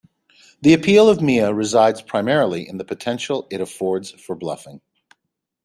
The 0.63 0.73
appeal 0.73 1.09
of 1.11 1.21
Mia 1.21 1.53
resides 1.53 2.01
primarily 2.01 2.67
in 2.67 2.79
the 2.79 2.83
potential 2.83 3.45
it 3.51 3.61
affords 3.61 4.09
for 4.09 4.33
bluffing. 4.35 4.81